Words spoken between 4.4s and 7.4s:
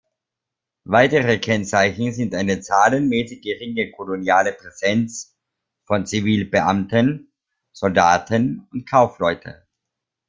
Präsenz von Zivilbeamten,